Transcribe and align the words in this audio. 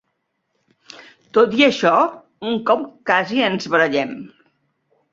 Tot 1.39 1.53
i 1.59 1.61
això, 1.69 1.93
un 2.55 2.59
cop 2.73 2.83
casi 3.13 3.49
ens 3.53 3.73
barallem. 3.77 4.21